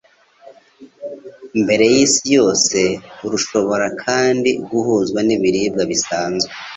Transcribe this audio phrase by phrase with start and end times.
[1.63, 2.79] Mbere y'Isi Yose,
[3.31, 6.51] rushobora kandi guhuzwa n’ibiribwa bisanzwe